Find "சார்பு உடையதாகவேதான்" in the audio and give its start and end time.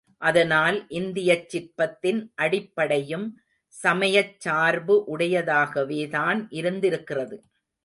4.39-6.47